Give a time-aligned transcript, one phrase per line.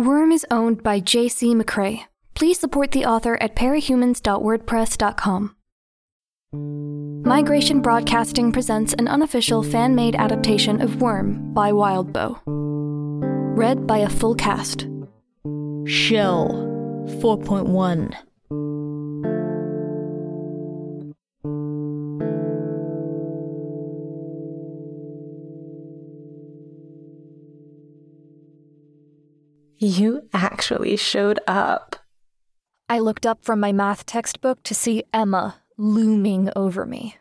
[0.00, 1.54] Worm is owned by J.C.
[1.54, 2.04] McCrae.
[2.32, 5.56] Please support the author at parahumans.wordpress.com.
[7.22, 12.40] Migration Broadcasting presents an unofficial fan made adaptation of Worm by Wildbow.
[12.46, 14.88] Read by a full cast.
[15.84, 16.48] Shell
[17.20, 18.16] 4.1
[29.82, 31.96] You actually showed up.
[32.90, 37.16] I looked up from my math textbook to see Emma looming over me.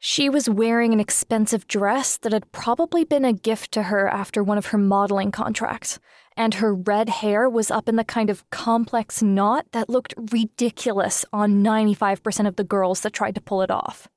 [0.00, 4.42] She was wearing an expensive dress that had probably been a gift to her after
[4.42, 6.00] one of her modeling contracts,
[6.36, 11.24] and her red hair was up in the kind of complex knot that looked ridiculous
[11.32, 14.08] on 95% of the girls that tried to pull it off.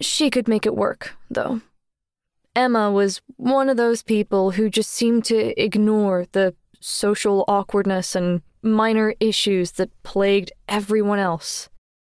[0.00, 1.60] She could make it work, though.
[2.56, 8.42] Emma was one of those people who just seemed to ignore the social awkwardness and
[8.62, 11.70] minor issues that plagued everyone else.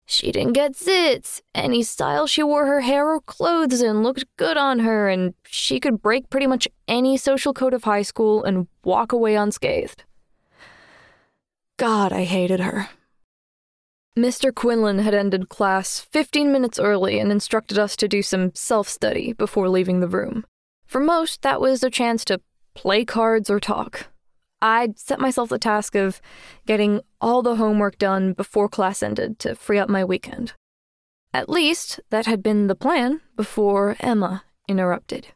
[0.06, 1.42] She didn't get zits.
[1.56, 5.80] Any style she wore her hair or clothes in looked good on her, and she
[5.80, 10.04] could break pretty much any social code of high school and walk away unscathed.
[11.78, 12.90] God, I hated her.
[14.18, 14.54] Mr.
[14.54, 19.32] Quinlan had ended class 15 minutes early and instructed us to do some self study
[19.34, 20.46] before leaving the room.
[20.86, 22.42] For most, that was a chance to
[22.74, 24.08] play cards or talk.
[24.62, 26.22] I'd set myself the task of
[26.66, 30.54] getting all the homework done before class ended to free up my weekend.
[31.34, 35.28] At least, that had been the plan before Emma interrupted.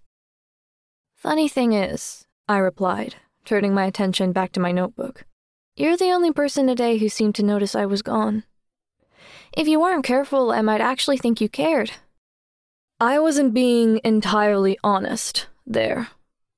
[1.15, 5.25] Funny thing is, I replied, turning my attention back to my notebook,
[5.75, 8.43] you're the only person today who seemed to notice I was gone.
[9.55, 11.91] If you weren't careful, I might actually think you cared.
[12.99, 16.09] I wasn't being entirely honest there.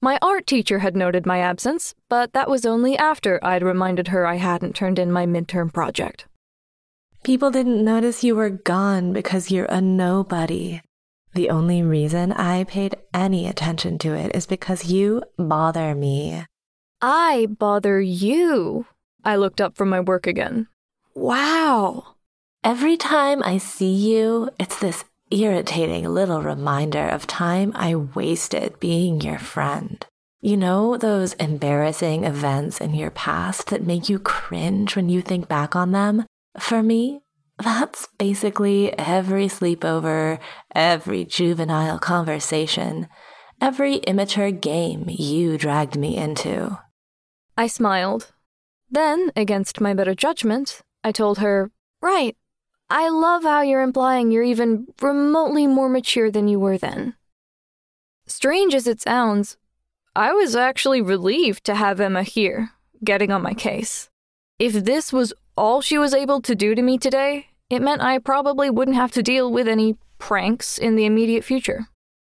[0.03, 4.27] My art teacher had noted my absence, but that was only after I'd reminded her
[4.27, 6.27] I hadn't turned in my midterm project.
[7.23, 10.81] People didn't notice you were gone because you're a nobody.
[11.35, 16.47] The only reason I paid any attention to it is because you bother me.
[17.01, 18.85] I bother you.
[19.23, 20.67] I looked up from my work again.
[21.15, 22.15] Wow.
[22.61, 25.05] Every time I see you, it's this
[25.41, 30.05] irritating little reminder of time I wasted being your friend.
[30.41, 35.47] You know, those embarrassing events in your past that make you cringe when you think
[35.47, 36.25] back on them?
[36.59, 37.21] For me,
[37.57, 40.39] that's basically every sleepover,
[40.75, 43.07] every juvenile conversation,
[43.61, 46.77] every immature game you dragged me into.
[47.57, 48.33] I smiled.
[48.89, 52.35] Then, against my better judgment, I told her, Right,
[52.95, 57.15] I love how you're implying you're even remotely more mature than you were then.
[58.27, 59.57] Strange as it sounds,
[60.15, 62.69] I was actually relieved to have Emma here,
[63.03, 64.11] getting on my case.
[64.59, 68.19] If this was all she was able to do to me today, it meant I
[68.19, 71.87] probably wouldn't have to deal with any pranks in the immediate future.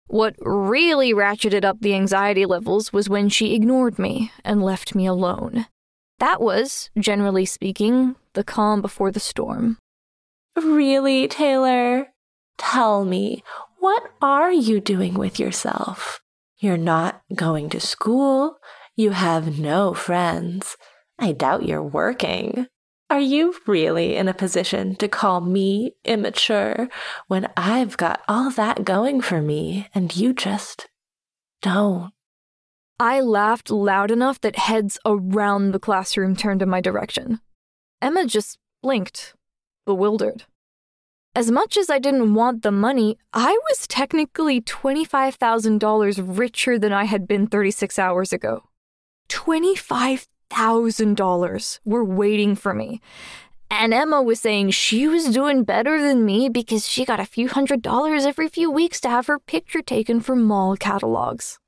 [0.09, 5.07] What really ratcheted up the anxiety levels was when she ignored me and left me
[5.07, 5.65] alone.
[6.19, 9.79] That was, generally speaking, the calm before the storm.
[10.55, 12.07] Really, Taylor?
[12.57, 13.43] Tell me,
[13.79, 16.21] what are you doing with yourself?
[16.59, 18.57] You're not going to school.
[18.95, 20.77] You have no friends.
[21.17, 22.67] I doubt you're working.
[23.09, 26.87] Are you really in a position to call me immature
[27.27, 30.87] when I've got all that going for me and you just
[31.61, 32.11] don't?
[32.99, 37.39] I laughed loud enough that heads around the classroom turned in my direction.
[38.01, 39.33] Emma just blinked
[39.85, 40.45] bewildered.
[41.33, 47.05] As much as I didn't want the money, I was technically $25,000 richer than I
[47.05, 48.63] had been 36 hours ago.
[49.29, 52.99] $25,000 were waiting for me.
[53.69, 57.47] And Emma was saying she was doing better than me because she got a few
[57.47, 61.59] hundred dollars every few weeks to have her picture taken for mall catalogs.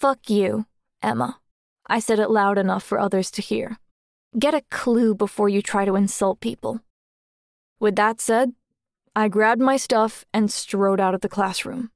[0.00, 0.66] Fuck you,
[1.00, 1.38] Emma.
[1.86, 3.78] I said it loud enough for others to hear.
[4.36, 6.80] Get a clue before you try to insult people.
[7.80, 8.52] With that said,
[9.16, 11.90] I grabbed my stuff and strode out of the classroom.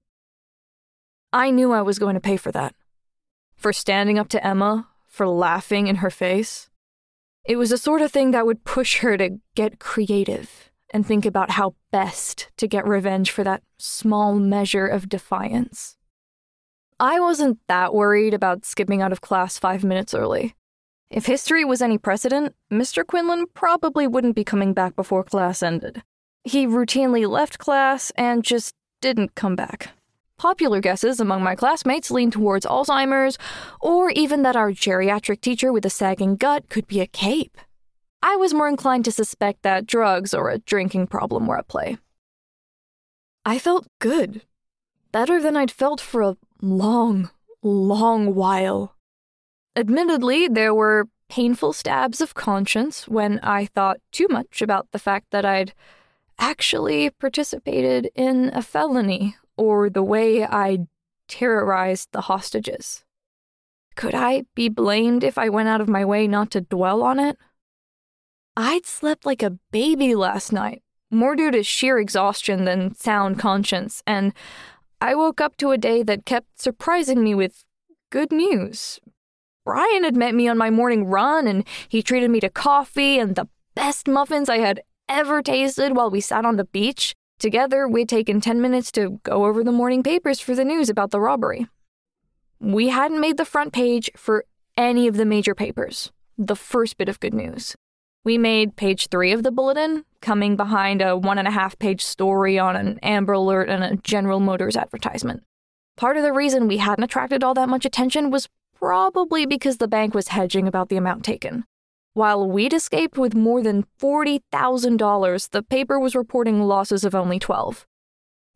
[1.32, 2.74] I knew I was going to pay for that.
[3.54, 6.70] For standing up to Emma, for laughing in her face.
[7.44, 11.24] It was the sort of thing that would push her to get creative and think
[11.24, 15.96] about how best to get revenge for that small measure of defiance.
[16.98, 20.54] I wasn't that worried about skipping out of class five minutes early.
[21.10, 23.06] If history was any precedent, Mr.
[23.06, 26.02] Quinlan probably wouldn't be coming back before class ended.
[26.42, 29.90] He routinely left class and just didn't come back.
[30.36, 33.38] Popular guesses among my classmates leaned towards Alzheimer's,
[33.80, 37.56] or even that our geriatric teacher with a sagging gut could be a cape.
[38.22, 41.98] I was more inclined to suspect that drugs or a drinking problem were at play.
[43.44, 44.42] I felt good.
[45.12, 47.30] Better than I'd felt for a long,
[47.62, 48.93] long while.
[49.76, 55.30] Admittedly, there were painful stabs of conscience when I thought too much about the fact
[55.30, 55.74] that I'd
[56.38, 60.86] actually participated in a felony or the way I
[61.28, 63.04] terrorized the hostages.
[63.96, 67.18] Could I be blamed if I went out of my way not to dwell on
[67.18, 67.36] it?
[68.56, 74.02] I'd slept like a baby last night, more due to sheer exhaustion than sound conscience,
[74.06, 74.32] and
[75.00, 77.64] I woke up to a day that kept surprising me with
[78.10, 79.00] good news.
[79.64, 83.34] Brian had met me on my morning run, and he treated me to coffee and
[83.34, 87.14] the best muffins I had ever tasted while we sat on the beach.
[87.38, 91.10] Together, we'd taken 10 minutes to go over the morning papers for the news about
[91.10, 91.66] the robbery.
[92.60, 94.44] We hadn't made the front page for
[94.76, 96.12] any of the major papers.
[96.38, 97.74] The first bit of good news.
[98.24, 102.02] We made page three of the bulletin, coming behind a one and a half page
[102.02, 105.42] story on an Amber Alert and a General Motors advertisement.
[105.96, 109.88] Part of the reason we hadn't attracted all that much attention was probably because the
[109.88, 111.64] bank was hedging about the amount taken.
[112.12, 117.86] While we'd escaped with more than $40,000, the paper was reporting losses of only 12.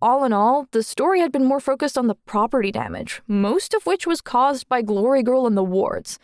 [0.01, 3.85] All in all, the story had been more focused on the property damage, most of
[3.85, 6.21] which was caused by Glory Girl and the wards,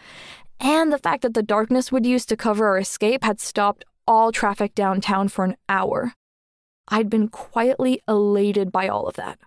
[0.61, 4.31] and the fact that the darkness we'd used to cover our escape had stopped all
[4.31, 6.13] traffic downtown for an hour.
[6.87, 9.39] I'd been quietly elated by all of that.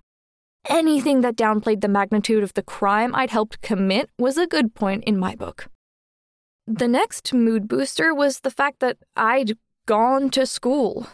[0.69, 5.05] Anything that downplayed the magnitude of the crime I'd helped commit was a good point
[5.05, 5.67] in my book.
[6.65, 11.07] The next mood booster was the fact that I'd gone to school.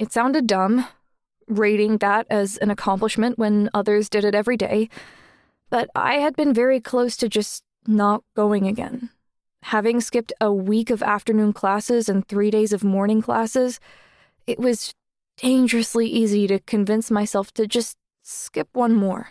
[0.00, 0.86] It sounded dumb,
[1.46, 4.88] rating that as an accomplishment when others did it every day,
[5.70, 9.10] but I had been very close to just not going again.
[9.62, 13.78] Having skipped a week of afternoon classes and three days of morning classes,
[14.46, 14.92] it was
[15.36, 17.96] dangerously easy to convince myself to just
[18.28, 19.30] skip one more.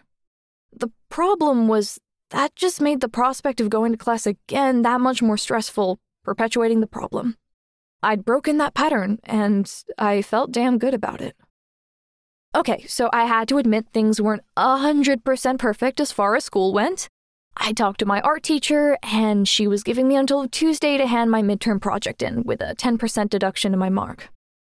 [0.71, 1.99] The problem was
[2.31, 6.81] that just made the prospect of going to class again that much more stressful, perpetuating
[6.81, 7.37] the problem.
[8.03, 11.35] I'd broken that pattern, and I felt damn good about it.
[12.55, 17.09] Okay, so I had to admit things weren't 100% perfect as far as school went,
[17.59, 21.31] I talked to my art teacher, and she was giving me until Tuesday to hand
[21.31, 24.29] my midterm project in with a 10% deduction in my mark.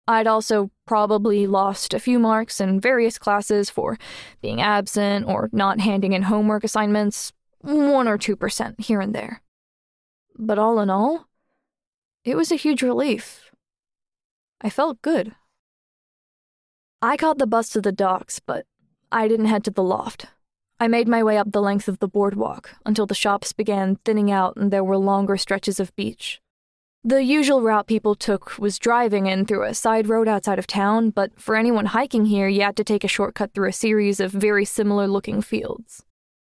[0.09, 3.99] I'd also probably lost a few marks in various classes for
[4.41, 9.43] being absent or not handing in homework assignments, 1 or 2% here and there.
[10.35, 11.27] But all in all,
[12.25, 13.51] it was a huge relief.
[14.61, 15.35] I felt good.
[17.03, 18.65] I caught the bus to the docks, but
[19.11, 20.25] I didn't head to the loft.
[20.79, 24.31] I made my way up the length of the boardwalk until the shops began thinning
[24.31, 26.41] out and there were longer stretches of beach.
[27.03, 31.11] The usual route people took was driving in through a side road outside of town,
[31.11, 34.33] but for anyone hiking here, you had to take a shortcut through a series of
[34.33, 36.03] very similar looking fields.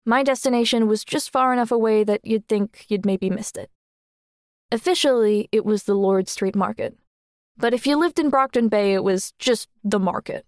[0.05, 3.69] My destination was just far enough away that you'd think you'd maybe missed it.
[4.69, 6.97] Officially, it was the Lord Street Market.
[7.55, 10.45] But if you lived in Brockton Bay, it was just the market.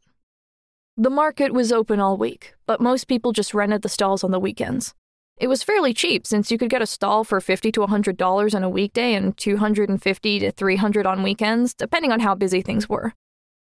[0.97, 4.39] The market was open all week, but most people just rented the stalls on the
[4.41, 4.93] weekends.
[5.37, 8.63] It was fairly cheap since you could get a stall for 50 to $100 on
[8.63, 13.13] a weekday and 250 to 300 on weekends, depending on how busy things were.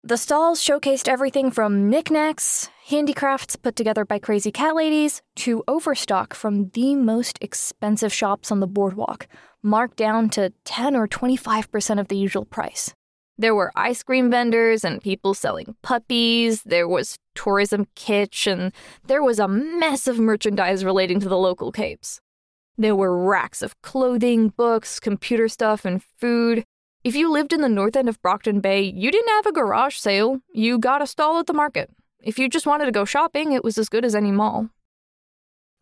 [0.05, 6.33] The stalls showcased everything from knickknacks, handicrafts put together by crazy cat ladies, to overstock
[6.35, 9.27] from the most expensive shops on the boardwalk,
[9.63, 12.95] marked down to 10 or 25% of the usual price.
[13.37, 18.73] There were ice cream vendors and people selling puppies, there was tourism kitsch, and
[19.07, 22.21] there was a mess of merchandise relating to the local capes.
[22.79, 26.65] There were racks of clothing, books, computer stuff, and food.
[27.03, 29.97] If you lived in the north end of Brockton Bay, you didn't have a garage
[29.97, 31.91] sale, you got a stall at the market.
[32.21, 34.71] If you just wanted to go shopping, it was as good as any mall.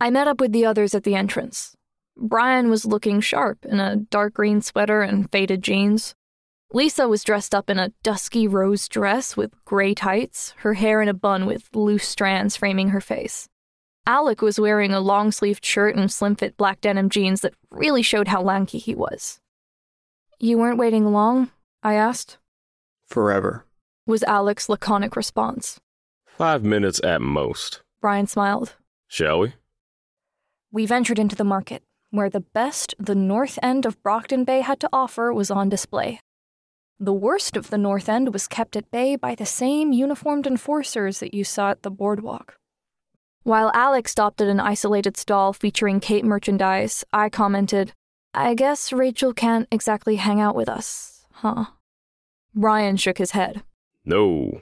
[0.01, 1.77] I met up with the others at the entrance.
[2.17, 6.15] Brian was looking sharp in a dark green sweater and faded jeans.
[6.75, 11.09] Lisa was dressed up in a dusky rose dress with gray tights, her hair in
[11.09, 13.47] a bun with loose strands framing her face.
[14.07, 18.02] Alec was wearing a long sleeved shirt and slim fit black denim jeans that really
[18.02, 19.38] showed how lanky he was.
[20.41, 21.50] You weren't waiting long?
[21.83, 22.38] I asked.
[23.07, 23.67] Forever,
[24.07, 25.79] was Alec's laconic response.
[26.25, 27.83] Five minutes at most.
[28.00, 28.76] Brian smiled.
[29.09, 29.52] Shall we?
[30.71, 34.81] We ventured into the market, where the best the north end of Brockton Bay had
[34.81, 36.19] to offer was on display.
[37.01, 41.19] The worst of the North End was kept at bay by the same uniformed enforcers
[41.21, 42.57] that you saw at the boardwalk.
[43.43, 47.93] While Alec stopped at an isolated stall featuring cape merchandise, I commented,
[48.35, 51.67] I guess Rachel can't exactly hang out with us, huh?
[52.55, 53.63] Brian shook his head.
[54.05, 54.61] No,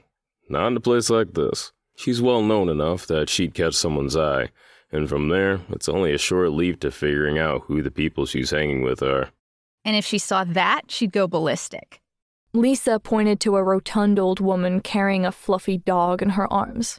[0.49, 1.73] not in a place like this.
[1.95, 4.49] She's well known enough that she'd catch someone's eye,
[4.91, 8.51] and from there, it's only a short leap to figuring out who the people she's
[8.51, 9.29] hanging with are.
[9.85, 12.00] And if she saw that, she'd go ballistic.
[12.53, 16.99] Lisa pointed to a rotund old woman carrying a fluffy dog in her arms.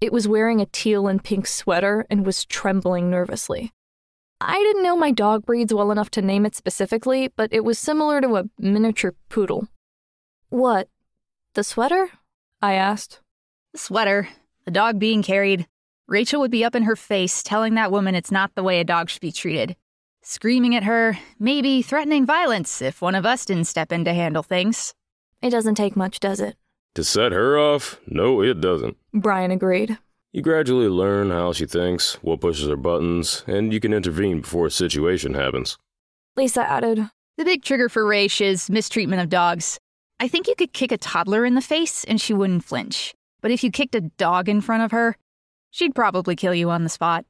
[0.00, 3.72] It was wearing a teal and pink sweater and was trembling nervously.
[4.40, 7.80] I didn't know my dog breeds well enough to name it specifically, but it was
[7.80, 9.66] similar to a miniature poodle.
[10.50, 10.88] What?
[11.54, 12.08] The sweater?
[12.60, 13.20] I asked.
[13.72, 14.28] The sweater,
[14.64, 15.66] the dog being carried.
[16.06, 18.84] Rachel would be up in her face telling that woman it's not the way a
[18.84, 19.74] dog should be treated.
[20.24, 24.44] Screaming at her, maybe threatening violence if one of us didn't step in to handle
[24.44, 24.94] things.
[25.42, 26.54] It doesn't take much, does it?
[26.94, 27.98] To set her off?
[28.06, 28.96] No, it doesn't.
[29.12, 29.98] Brian agreed.
[30.30, 34.66] You gradually learn how she thinks, what pushes her buttons, and you can intervene before
[34.66, 35.76] a situation happens.
[36.36, 39.80] Lisa added, The big trigger for Raish is mistreatment of dogs.
[40.20, 43.12] I think you could kick a toddler in the face and she wouldn't flinch.
[43.40, 45.16] But if you kicked a dog in front of her,
[45.72, 47.24] she'd probably kill you on the spot.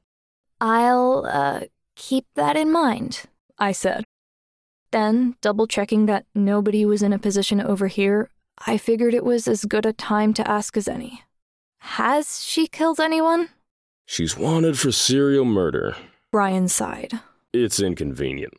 [0.61, 1.61] I'll, uh,
[1.95, 3.23] keep that in mind,
[3.57, 4.03] I said.
[4.91, 8.29] Then, double checking that nobody was in a position to overhear,
[8.65, 11.23] I figured it was as good a time to ask as any.
[11.79, 13.49] Has she killed anyone?
[14.05, 15.95] She's wanted for serial murder.
[16.31, 17.19] Brian sighed.
[17.51, 18.53] It's inconvenient.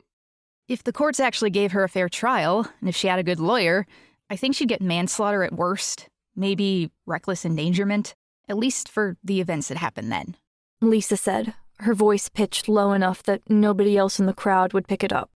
[0.68, 3.40] If the courts actually gave her a fair trial, and if she had a good
[3.40, 3.86] lawyer,
[4.30, 8.14] I think she'd get manslaughter at worst, maybe reckless endangerment,
[8.48, 10.36] at least for the events that happened then.
[10.80, 15.04] Lisa said, her voice pitched low enough that nobody else in the crowd would pick
[15.04, 15.30] it up.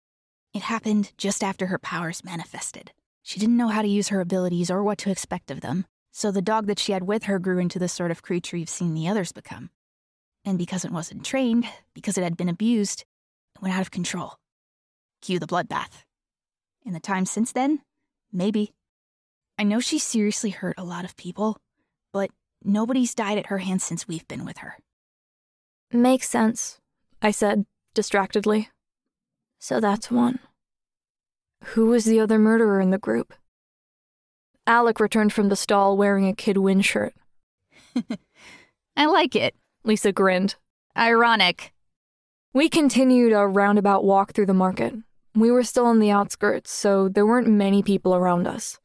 [0.53, 2.91] It happened just after her powers manifested.
[3.21, 6.31] She didn't know how to use her abilities or what to expect of them, so
[6.31, 8.93] the dog that she had with her grew into the sort of creature you've seen
[8.93, 9.71] the others become.
[10.45, 13.03] And because it wasn't trained, because it had been abused,
[13.55, 14.35] it went out of control.
[15.21, 16.05] Cue the bloodbath.
[16.85, 17.81] In the time since then,
[18.31, 18.73] maybe.
[19.59, 21.57] I know she seriously hurt a lot of people,
[22.13, 22.29] but
[22.63, 24.77] nobody's died at her hands since we've been with her.
[25.91, 26.79] Makes sense,
[27.21, 28.69] I said, distractedly.
[29.59, 30.39] So that's one.
[31.63, 33.33] Who was the other murderer in the group?
[34.65, 37.13] Alec returned from the stall wearing a Kid Win shirt.
[38.97, 39.55] I like it.
[39.83, 40.55] Lisa grinned.
[40.97, 41.73] Ironic.
[42.53, 44.93] We continued a roundabout walk through the market.
[45.35, 48.79] We were still on the outskirts, so there weren't many people around us.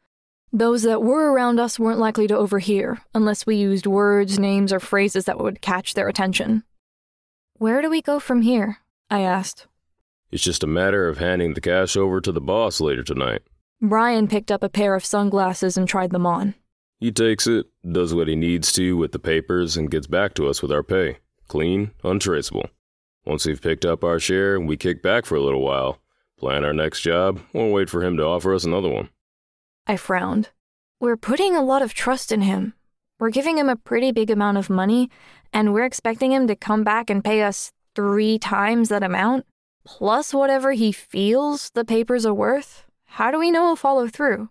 [0.52, 4.80] Those that were around us weren't likely to overhear, unless we used words, names, or
[4.80, 6.62] phrases that would catch their attention.
[7.62, 8.78] Where do we go from here?
[9.08, 9.68] I asked.
[10.32, 13.42] It's just a matter of handing the cash over to the boss later tonight.
[13.80, 16.56] Brian picked up a pair of sunglasses and tried them on.
[16.98, 20.48] He takes it, does what he needs to with the papers, and gets back to
[20.48, 21.18] us with our pay.
[21.46, 22.68] Clean, untraceable.
[23.24, 26.00] Once we've picked up our share, we kick back for a little while,
[26.40, 29.08] plan our next job, or wait for him to offer us another one.
[29.86, 30.48] I frowned.
[30.98, 32.74] We're putting a lot of trust in him.
[33.22, 35.08] We're giving him a pretty big amount of money,
[35.52, 39.46] and we're expecting him to come back and pay us three times that amount,
[39.84, 42.84] plus whatever he feels the papers are worth.
[43.04, 44.48] How do we know he'll follow through?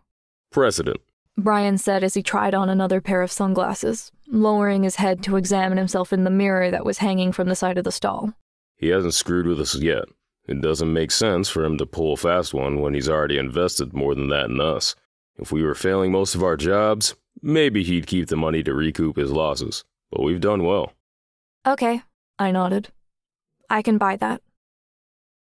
[0.54, 1.02] President,
[1.38, 5.78] Brian said as he tried on another pair of sunglasses, lowering his head to examine
[5.78, 8.32] himself in the mirror that was hanging from the side of the stall.
[8.78, 10.06] He hasn't screwed with us yet.
[10.48, 13.92] It doesn't make sense for him to pull a fast one when he's already invested
[13.92, 14.96] more than that in us.
[15.36, 19.18] If we were failing most of our jobs, maybe he'd keep the money to recoup
[19.18, 19.84] his losses.
[20.12, 20.94] But we've done well.
[21.66, 22.02] Okay,
[22.38, 22.90] I nodded.
[23.70, 24.42] I can buy that.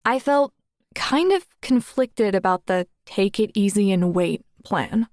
[0.04, 0.54] I felt
[0.96, 5.08] kind of conflicted about the take it easy and wait plan.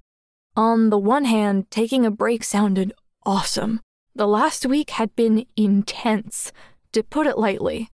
[0.57, 2.93] On the one hand, taking a break sounded
[3.27, 3.81] awesome.
[4.15, 6.53] The last week had been intense,
[6.93, 7.91] to put it lightly.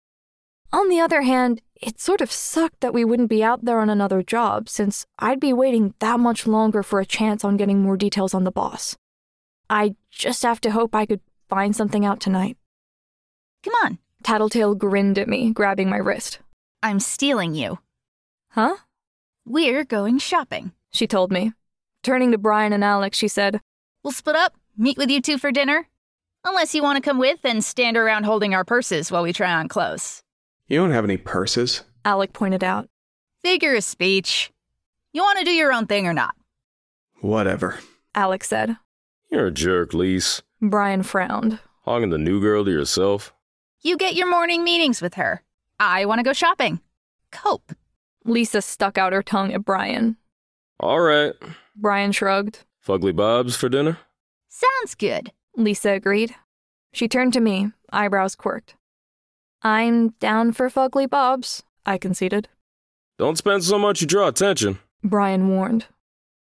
[0.73, 3.89] On the other hand, it sort of sucked that we wouldn't be out there on
[3.89, 7.97] another job, since I'd be waiting that much longer for a chance on getting more
[7.97, 8.95] details on the boss.
[9.69, 12.57] I just have to hope I could find something out tonight.
[13.63, 16.39] Come on, Tattletale grinned at me, grabbing my wrist.
[16.81, 17.79] I'm stealing you.
[18.51, 18.77] Huh?
[19.45, 20.71] We're going shopping.
[20.91, 21.53] She told me.
[22.03, 23.59] Turning to Brian and Alec, she said,
[24.03, 25.87] We'll split up, meet with you two for dinner.
[26.43, 29.53] Unless you want to come with and stand around holding our purses while we try
[29.53, 30.23] on clothes.
[30.67, 31.83] You don't have any purses.
[32.03, 32.89] Alec pointed out.
[33.41, 34.51] Figure of speech.
[35.13, 36.35] You want to do your own thing or not?
[37.21, 37.79] Whatever.
[38.15, 38.77] Alec said.
[39.31, 40.41] You're a jerk, Lise.
[40.61, 41.59] Brian frowned.
[41.83, 43.33] Hogging the new girl to yourself.
[43.81, 45.43] You get your morning meetings with her.
[45.79, 46.81] I want to go shopping.
[47.31, 47.73] Cope.
[48.25, 50.17] Lisa stuck out her tongue at Brian.
[50.79, 51.33] All right.
[51.75, 52.59] Brian shrugged.
[52.85, 53.99] Fugly Bob's for dinner?
[54.49, 55.31] Sounds good.
[55.55, 56.35] Lisa agreed.
[56.93, 58.75] She turned to me, eyebrows quirked.
[59.61, 62.47] I'm down for Fugly Bob's, I conceded.
[63.17, 64.79] Don't spend so much you draw attention.
[65.03, 65.87] Brian warned.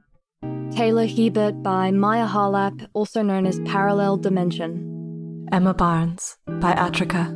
[0.72, 5.46] Taylor Hebert by Maya Harlap, also known as Parallel Dimension.
[5.52, 7.32] Emma Barnes by Atrika.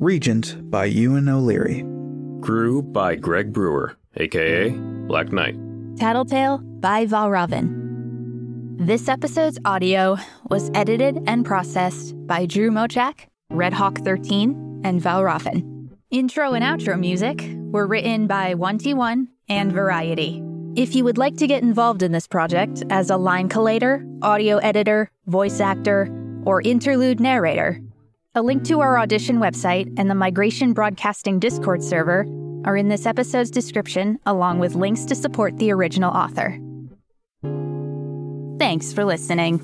[0.00, 1.91] Regent by Ewan O'Leary.
[2.42, 4.70] Grue by Greg Brewer, aka
[5.06, 5.54] Black Knight.
[5.96, 8.76] Tattletale by Valravn.
[8.78, 10.16] This episode's audio
[10.50, 15.88] was edited and processed by Drew Mochak, Redhawk13, and Valravn.
[16.10, 20.42] Intro and outro music were written by onetyone and Variety.
[20.74, 24.56] If you would like to get involved in this project as a line collator, audio
[24.56, 26.10] editor, voice actor,
[26.44, 27.80] or interlude narrator,
[28.34, 32.26] a link to our audition website and the Migration Broadcasting Discord server
[32.64, 36.58] are in this episode's description, along with links to support the original author.
[38.58, 39.60] Thanks for listening.